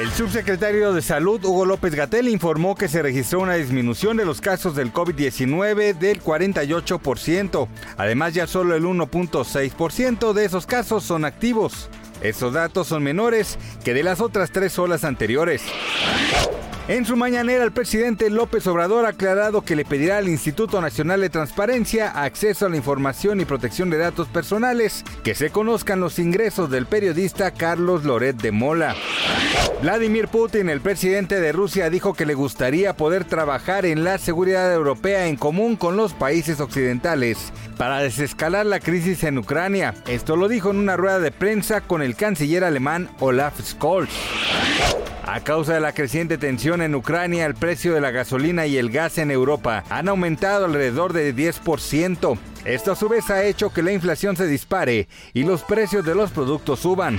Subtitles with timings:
[0.00, 4.40] El subsecretario de Salud, Hugo López Gatel, informó que se registró una disminución de los
[4.40, 7.68] casos del COVID-19 del 48%.
[7.98, 11.90] Además, ya solo el 1.6% de esos casos son activos.
[12.22, 15.60] Estos datos son menores que de las otras tres olas anteriores.
[16.88, 21.20] En su mañanera, el presidente López Obrador ha aclarado que le pedirá al Instituto Nacional
[21.20, 26.18] de Transparencia acceso a la información y protección de datos personales, que se conozcan los
[26.18, 28.96] ingresos del periodista Carlos Loret de Mola.
[29.82, 34.72] Vladimir Putin, el presidente de Rusia, dijo que le gustaría poder trabajar en la seguridad
[34.74, 39.94] europea en común con los países occidentales para desescalar la crisis en Ucrania.
[40.06, 44.10] Esto lo dijo en una rueda de prensa con el canciller alemán Olaf Scholz.
[45.24, 48.90] A causa de la creciente tensión en Ucrania, el precio de la gasolina y el
[48.90, 52.36] gas en Europa han aumentado alrededor de 10%.
[52.64, 56.14] Esto a su vez ha hecho que la inflación se dispare y los precios de
[56.14, 57.18] los productos suban.